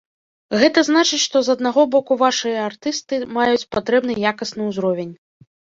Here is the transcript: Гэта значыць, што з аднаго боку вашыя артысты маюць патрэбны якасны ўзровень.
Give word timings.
Гэта 0.61 0.79
значыць, 0.87 1.19
што 1.25 1.37
з 1.47 1.53
аднаго 1.59 1.81
боку 1.97 2.19
вашыя 2.23 2.65
артысты 2.71 3.23
маюць 3.39 3.69
патрэбны 3.79 4.21
якасны 4.35 4.61
ўзровень. 4.73 5.19